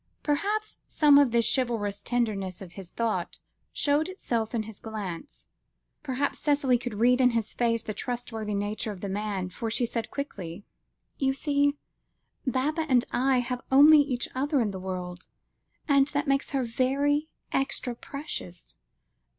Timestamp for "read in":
6.95-7.29